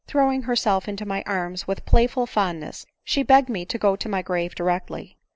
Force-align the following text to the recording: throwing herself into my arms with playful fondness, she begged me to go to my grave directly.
throwing 0.07 0.41
herself 0.41 0.87
into 0.87 1.05
my 1.05 1.21
arms 1.27 1.67
with 1.67 1.85
playful 1.85 2.25
fondness, 2.25 2.87
she 3.03 3.21
begged 3.21 3.49
me 3.49 3.63
to 3.63 3.77
go 3.77 3.95
to 3.95 4.09
my 4.09 4.23
grave 4.23 4.55
directly. 4.55 5.15